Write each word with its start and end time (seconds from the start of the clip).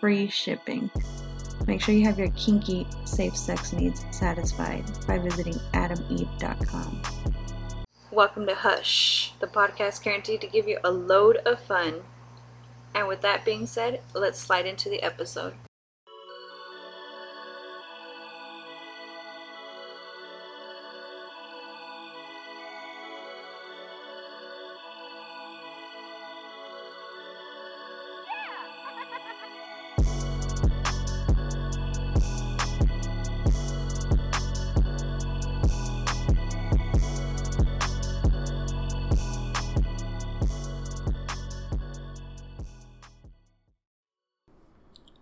Free 0.00 0.28
shipping. 0.28 0.90
Make 1.66 1.80
sure 1.80 1.94
you 1.94 2.04
have 2.04 2.18
your 2.18 2.30
kinky, 2.30 2.86
safe 3.06 3.34
sex 3.34 3.72
needs 3.72 4.04
satisfied 4.10 4.84
by 5.06 5.18
visiting 5.18 5.54
adameve.com. 5.72 7.02
Welcome 8.10 8.46
to 8.46 8.54
Hush, 8.54 9.32
the 9.40 9.46
podcast 9.46 10.02
guaranteed 10.02 10.42
to 10.42 10.46
give 10.46 10.68
you 10.68 10.78
a 10.84 10.90
load 10.90 11.36
of 11.46 11.60
fun. 11.60 12.02
And 12.94 13.08
with 13.08 13.22
that 13.22 13.44
being 13.44 13.66
said, 13.66 14.00
let's 14.14 14.38
slide 14.38 14.66
into 14.66 14.90
the 14.90 15.02
episode. 15.02 15.54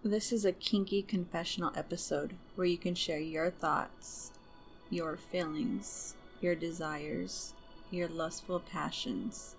This 0.06 0.32
is 0.32 0.44
a 0.44 0.52
kinky 0.52 1.00
confessional 1.00 1.72
episode 1.74 2.34
where 2.56 2.66
you 2.66 2.76
can 2.76 2.94
share 2.94 3.18
your 3.18 3.48
thoughts, 3.48 4.32
your 4.90 5.16
feelings, 5.16 6.14
your 6.42 6.54
desires, 6.54 7.54
your 7.90 8.08
lustful 8.08 8.60
passions, 8.60 9.56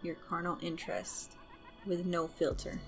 your 0.00 0.14
carnal 0.14 0.58
interest 0.62 1.32
with 1.84 2.06
no 2.06 2.28
filter. 2.28 2.78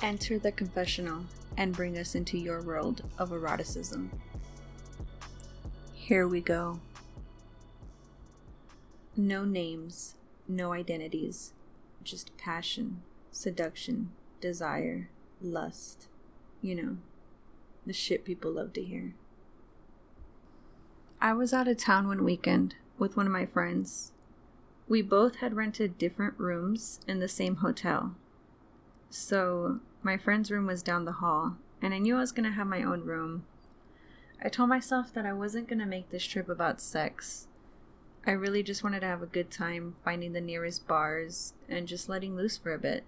Enter 0.00 0.38
the 0.38 0.52
confessional 0.52 1.24
and 1.56 1.74
bring 1.74 1.98
us 1.98 2.14
into 2.14 2.38
your 2.38 2.62
world 2.62 3.02
of 3.18 3.32
eroticism. 3.32 4.10
Here 5.92 6.28
we 6.28 6.40
go. 6.40 6.78
No 9.16 9.44
names, 9.44 10.14
no 10.46 10.72
identities, 10.72 11.52
just 12.04 12.36
passion, 12.38 13.02
seduction, 13.32 14.12
desire, 14.40 15.10
lust. 15.40 16.08
You 16.60 16.74
know, 16.74 16.96
the 17.86 17.92
shit 17.92 18.24
people 18.24 18.52
love 18.52 18.72
to 18.74 18.82
hear. 18.82 19.14
I 21.20 21.32
was 21.32 21.52
out 21.52 21.68
of 21.68 21.76
town 21.76 22.06
one 22.06 22.22
weekend 22.22 22.76
with 22.98 23.16
one 23.16 23.26
of 23.26 23.32
my 23.32 23.46
friends. 23.46 24.12
We 24.88 25.02
both 25.02 25.36
had 25.36 25.54
rented 25.54 25.98
different 25.98 26.38
rooms 26.38 27.00
in 27.06 27.18
the 27.18 27.28
same 27.28 27.56
hotel. 27.56 28.14
So, 29.10 29.80
my 30.02 30.16
friend's 30.16 30.50
room 30.50 30.66
was 30.66 30.82
down 30.82 31.04
the 31.04 31.12
hall, 31.12 31.56
and 31.82 31.92
I 31.92 31.98
knew 31.98 32.16
I 32.16 32.20
was 32.20 32.32
going 32.32 32.44
to 32.44 32.56
have 32.56 32.66
my 32.66 32.82
own 32.82 33.04
room. 33.04 33.44
I 34.42 34.48
told 34.48 34.68
myself 34.68 35.12
that 35.14 35.26
I 35.26 35.32
wasn't 35.32 35.68
going 35.68 35.80
to 35.80 35.86
make 35.86 36.10
this 36.10 36.24
trip 36.24 36.48
about 36.48 36.80
sex. 36.80 37.48
I 38.26 38.32
really 38.32 38.62
just 38.62 38.84
wanted 38.84 39.00
to 39.00 39.06
have 39.06 39.22
a 39.22 39.26
good 39.26 39.50
time 39.50 39.96
finding 40.04 40.32
the 40.32 40.40
nearest 40.40 40.86
bars 40.86 41.54
and 41.68 41.88
just 41.88 42.08
letting 42.08 42.36
loose 42.36 42.56
for 42.56 42.72
a 42.72 42.78
bit. 42.78 43.04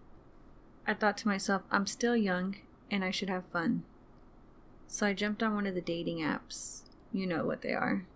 I 0.91 0.95
thought 0.95 1.17
to 1.19 1.29
myself, 1.29 1.63
I'm 1.71 1.87
still 1.87 2.17
young 2.17 2.57
and 2.91 3.05
I 3.05 3.13
should 3.13 3.29
have 3.29 3.47
fun. 3.47 3.85
So 4.89 5.07
I 5.07 5.13
jumped 5.13 5.41
on 5.41 5.55
one 5.55 5.69
of 5.69 5.77
the 5.77 5.81
dating 5.81 6.19
apps. 6.19 6.81
You 7.13 7.29
know 7.29 7.45
what 7.45 7.63
they 7.63 7.73
are. 7.73 8.07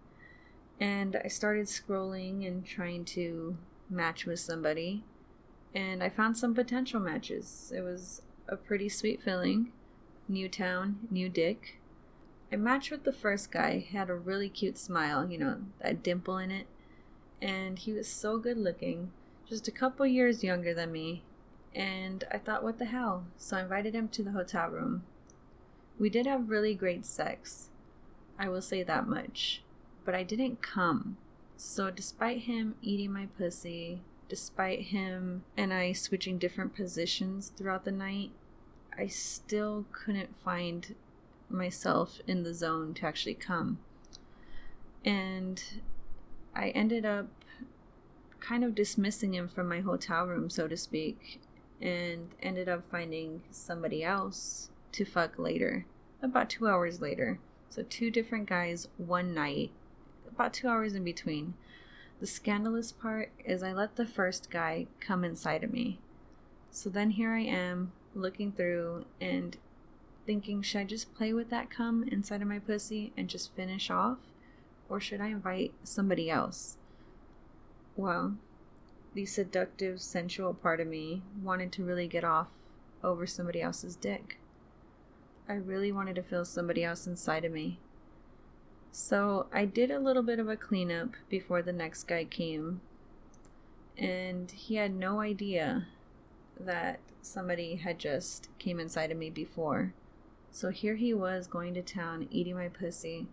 And 0.80 1.14
I 1.24 1.28
started 1.28 1.66
scrolling 1.66 2.44
and 2.44 2.66
trying 2.66 3.04
to 3.04 3.56
match 3.88 4.26
with 4.26 4.40
somebody. 4.40 5.04
And 5.72 6.02
I 6.02 6.08
found 6.08 6.36
some 6.36 6.52
potential 6.52 6.98
matches. 6.98 7.72
It 7.72 7.82
was 7.82 8.22
a 8.48 8.56
pretty 8.56 8.88
sweet 8.88 9.22
feeling. 9.22 9.70
New 10.26 10.48
town, 10.48 11.06
new 11.12 11.28
dick. 11.28 11.78
I 12.52 12.56
matched 12.56 12.90
with 12.90 13.04
the 13.04 13.12
first 13.12 13.52
guy. 13.52 13.78
He 13.88 13.96
had 13.96 14.10
a 14.10 14.16
really 14.16 14.48
cute 14.48 14.78
smile, 14.78 15.30
you 15.30 15.38
know, 15.38 15.58
that 15.80 16.02
dimple 16.02 16.38
in 16.38 16.50
it. 16.50 16.66
And 17.40 17.78
he 17.78 17.92
was 17.92 18.08
so 18.08 18.36
good 18.36 18.58
looking, 18.58 19.12
just 19.48 19.68
a 19.68 19.70
couple 19.70 20.04
years 20.08 20.42
younger 20.42 20.74
than 20.74 20.90
me, 20.90 21.22
and 21.74 22.24
I 22.30 22.38
thought, 22.38 22.62
what 22.62 22.78
the 22.78 22.84
hell? 22.86 23.24
So 23.36 23.56
I 23.56 23.62
invited 23.62 23.94
him 23.94 24.08
to 24.08 24.22
the 24.22 24.32
hotel 24.32 24.68
room. 24.68 25.02
We 25.98 26.08
did 26.08 26.26
have 26.26 26.50
really 26.50 26.74
great 26.74 27.04
sex. 27.04 27.70
I 28.38 28.48
will 28.48 28.62
say 28.62 28.82
that 28.82 29.08
much. 29.08 29.62
But 30.04 30.14
I 30.14 30.22
didn't 30.22 30.62
come. 30.62 31.16
So 31.56 31.90
despite 31.90 32.42
him 32.42 32.74
eating 32.82 33.12
my 33.12 33.26
pussy, 33.38 34.02
despite 34.28 34.82
him 34.82 35.44
and 35.56 35.72
I 35.72 35.92
switching 35.92 36.38
different 36.38 36.74
positions 36.74 37.52
throughout 37.56 37.84
the 37.84 37.92
night, 37.92 38.30
I 38.96 39.06
still 39.06 39.86
couldn't 39.92 40.36
find 40.44 40.94
myself 41.48 42.20
in 42.26 42.42
the 42.42 42.54
zone 42.54 42.94
to 42.94 43.06
actually 43.06 43.34
come. 43.34 43.78
And 45.04 45.62
I 46.54 46.68
ended 46.70 47.04
up 47.04 47.26
kind 48.40 48.62
of 48.62 48.74
dismissing 48.74 49.34
him 49.34 49.48
from 49.48 49.68
my 49.68 49.80
hotel 49.80 50.26
room, 50.26 50.50
so 50.50 50.68
to 50.68 50.76
speak, 50.76 51.40
and 51.84 52.30
ended 52.42 52.68
up 52.68 52.90
finding 52.90 53.42
somebody 53.52 54.02
else 54.02 54.70
to 54.92 55.04
fuck 55.04 55.38
later, 55.38 55.86
about 56.20 56.50
two 56.50 56.66
hours 56.66 57.00
later. 57.00 57.38
So, 57.68 57.82
two 57.82 58.10
different 58.10 58.48
guys 58.48 58.88
one 58.96 59.32
night, 59.34 59.70
about 60.28 60.52
two 60.52 60.66
hours 60.66 60.94
in 60.94 61.04
between. 61.04 61.54
The 62.20 62.26
scandalous 62.26 62.90
part 62.90 63.32
is 63.44 63.62
I 63.62 63.72
let 63.72 63.96
the 63.96 64.06
first 64.06 64.50
guy 64.50 64.86
come 65.00 65.24
inside 65.24 65.62
of 65.62 65.72
me. 65.72 65.98
So 66.70 66.90
then 66.90 67.10
here 67.10 67.32
I 67.32 67.42
am 67.42 67.92
looking 68.14 68.50
through 68.50 69.04
and 69.20 69.56
thinking, 70.26 70.60
should 70.62 70.80
I 70.80 70.84
just 70.84 71.14
play 71.14 71.32
with 71.32 71.50
that 71.50 71.70
cum 71.70 72.02
inside 72.10 72.42
of 72.42 72.48
my 72.48 72.58
pussy 72.58 73.12
and 73.16 73.28
just 73.28 73.54
finish 73.54 73.90
off? 73.90 74.18
Or 74.88 75.00
should 75.00 75.20
I 75.20 75.28
invite 75.28 75.72
somebody 75.84 76.30
else? 76.30 76.78
Well, 77.94 78.34
the 79.14 79.24
seductive, 79.24 80.00
sensual 80.00 80.52
part 80.52 80.80
of 80.80 80.88
me 80.88 81.22
wanted 81.42 81.72
to 81.72 81.84
really 81.84 82.08
get 82.08 82.24
off 82.24 82.48
over 83.02 83.26
somebody 83.26 83.62
else's 83.62 83.96
dick. 83.96 84.38
I 85.48 85.54
really 85.54 85.92
wanted 85.92 86.16
to 86.16 86.22
feel 86.22 86.44
somebody 86.44 86.82
else 86.82 87.06
inside 87.06 87.44
of 87.44 87.52
me. 87.52 87.78
So 88.90 89.46
I 89.52 89.64
did 89.64 89.90
a 89.90 89.98
little 89.98 90.22
bit 90.22 90.38
of 90.38 90.48
a 90.48 90.56
cleanup 90.56 91.14
before 91.28 91.62
the 91.62 91.72
next 91.72 92.04
guy 92.04 92.24
came, 92.24 92.80
and 93.98 94.50
he 94.50 94.76
had 94.76 94.94
no 94.94 95.20
idea 95.20 95.86
that 96.58 97.00
somebody 97.20 97.76
had 97.76 97.98
just 97.98 98.48
came 98.58 98.78
inside 98.78 99.10
of 99.10 99.18
me 99.18 99.30
before. 99.30 99.94
So 100.50 100.70
here 100.70 100.94
he 100.94 101.12
was 101.12 101.46
going 101.46 101.74
to 101.74 101.82
town 101.82 102.28
eating 102.30 102.54
my 102.54 102.68
pussy, 102.68 103.26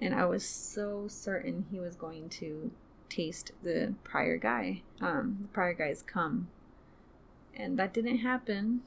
and 0.00 0.14
I 0.14 0.24
was 0.24 0.44
so 0.44 1.06
certain 1.08 1.66
he 1.70 1.78
was 1.78 1.94
going 1.94 2.30
to 2.30 2.70
taste 3.08 3.52
the 3.62 3.94
prior 4.04 4.36
guy, 4.36 4.82
um, 5.00 5.38
the 5.42 5.48
prior 5.48 5.74
guy's 5.74 6.02
cum. 6.02 6.48
And 7.54 7.78
that 7.78 7.92
didn't 7.92 8.18
happen. 8.18 8.82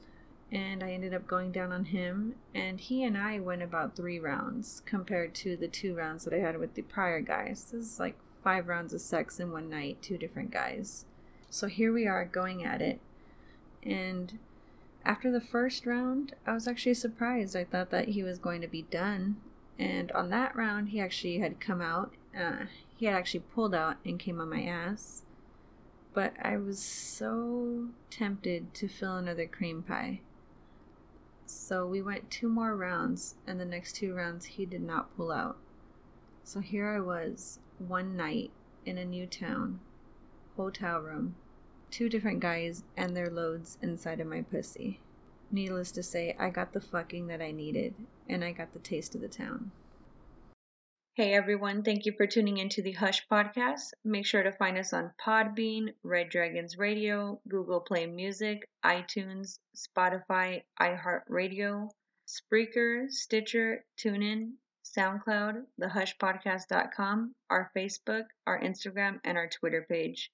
And 0.50 0.82
I 0.82 0.92
ended 0.92 1.14
up 1.14 1.26
going 1.26 1.50
down 1.50 1.72
on 1.72 1.86
him. 1.86 2.34
And 2.54 2.80
he 2.80 3.04
and 3.04 3.16
I 3.16 3.38
went 3.38 3.62
about 3.62 3.96
three 3.96 4.18
rounds 4.18 4.82
compared 4.84 5.34
to 5.36 5.56
the 5.56 5.68
two 5.68 5.94
rounds 5.94 6.24
that 6.24 6.34
I 6.34 6.38
had 6.38 6.58
with 6.58 6.74
the 6.74 6.82
prior 6.82 7.20
guys. 7.20 7.64
This 7.72 7.86
is 7.86 8.00
like 8.00 8.16
five 8.42 8.68
rounds 8.68 8.92
of 8.92 9.00
sex 9.00 9.40
in 9.40 9.52
one 9.52 9.70
night, 9.70 10.02
two 10.02 10.18
different 10.18 10.50
guys. 10.50 11.04
So 11.50 11.66
here 11.66 11.92
we 11.92 12.06
are 12.06 12.24
going 12.24 12.64
at 12.64 12.80
it. 12.80 13.00
And 13.82 14.38
after 15.04 15.30
the 15.30 15.40
first 15.40 15.86
round, 15.86 16.34
I 16.46 16.52
was 16.52 16.68
actually 16.68 16.94
surprised. 16.94 17.56
I 17.56 17.64
thought 17.64 17.90
that 17.90 18.08
he 18.08 18.22
was 18.22 18.38
going 18.38 18.60
to 18.60 18.68
be 18.68 18.82
done. 18.82 19.36
And 19.78 20.12
on 20.12 20.30
that 20.30 20.54
round, 20.54 20.90
he 20.90 21.00
actually 21.00 21.38
had 21.38 21.60
come 21.60 21.80
out. 21.80 22.12
Uh, 22.38 22.66
he 23.02 23.06
had 23.06 23.16
actually 23.16 23.40
pulled 23.40 23.74
out 23.74 23.96
and 24.06 24.20
came 24.20 24.40
on 24.40 24.48
my 24.48 24.62
ass. 24.62 25.22
But 26.14 26.34
I 26.40 26.56
was 26.56 26.78
so 26.78 27.88
tempted 28.10 28.74
to 28.74 28.86
fill 28.86 29.16
another 29.16 29.48
cream 29.48 29.82
pie. 29.82 30.20
So 31.44 31.84
we 31.84 32.00
went 32.00 32.30
two 32.30 32.48
more 32.48 32.76
rounds, 32.76 33.34
and 33.44 33.58
the 33.58 33.64
next 33.64 33.96
two 33.96 34.14
rounds 34.14 34.44
he 34.44 34.64
did 34.64 34.82
not 34.82 35.16
pull 35.16 35.32
out. 35.32 35.56
So 36.44 36.60
here 36.60 36.90
I 36.90 37.00
was, 37.00 37.58
one 37.78 38.16
night 38.16 38.52
in 38.86 38.98
a 38.98 39.04
new 39.04 39.26
town, 39.26 39.80
hotel 40.56 41.00
room, 41.00 41.34
two 41.90 42.08
different 42.08 42.38
guys 42.38 42.84
and 42.96 43.16
their 43.16 43.30
loads 43.30 43.78
inside 43.82 44.20
of 44.20 44.28
my 44.28 44.42
pussy. 44.42 45.00
needless 45.50 45.90
to 45.90 46.04
say, 46.04 46.36
I 46.38 46.50
got 46.50 46.72
the 46.72 46.80
fucking 46.80 47.26
that 47.26 47.42
I 47.42 47.50
needed, 47.50 47.94
and 48.28 48.44
I 48.44 48.52
got 48.52 48.72
the 48.72 48.78
taste 48.78 49.16
of 49.16 49.20
the 49.20 49.28
town. 49.28 49.72
Hey 51.14 51.34
everyone, 51.34 51.82
thank 51.82 52.06
you 52.06 52.14
for 52.16 52.26
tuning 52.26 52.56
into 52.56 52.80
the 52.80 52.92
Hush 52.92 53.28
podcast. 53.28 53.92
Make 54.02 54.24
sure 54.24 54.42
to 54.42 54.50
find 54.50 54.78
us 54.78 54.94
on 54.94 55.12
Podbean, 55.22 55.92
Red 56.02 56.30
Dragons 56.30 56.78
Radio, 56.78 57.38
Google 57.46 57.80
Play 57.80 58.06
Music, 58.06 58.66
iTunes, 58.82 59.58
Spotify, 59.76 60.62
iHeartRadio, 60.80 61.90
Spreaker, 62.26 63.10
Stitcher, 63.10 63.84
TuneIn, 63.98 64.52
SoundCloud, 64.86 65.66
thehushpodcast.com, 65.78 67.34
our 67.50 67.70
Facebook, 67.76 68.24
our 68.46 68.58
Instagram, 68.62 69.20
and 69.22 69.36
our 69.36 69.50
Twitter 69.50 69.84
page. 69.86 70.32